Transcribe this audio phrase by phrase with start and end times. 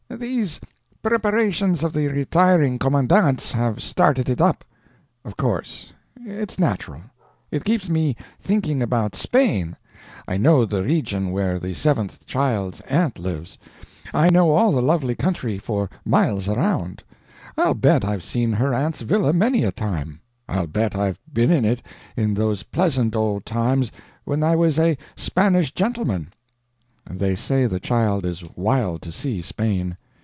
[0.17, 0.59] "These
[1.01, 4.65] preparations of the retiring commandant's have started it up."
[5.23, 5.93] "Of course.
[6.23, 7.01] It's natural."
[7.49, 9.77] "It keeps me thinking about Spain.
[10.27, 13.57] I know the region where the Seventh's child's aunt lives;
[14.13, 17.03] I know all the lovely country for miles around;
[17.57, 21.63] I'll bet I've seen her aunt's villa many a time; I'll bet I've been in
[21.63, 21.81] it
[22.17, 23.93] in those pleasant old times
[24.25, 26.31] when I was a Spanish gentleman."
[27.09, 29.97] "They say the child is wild to see Spain."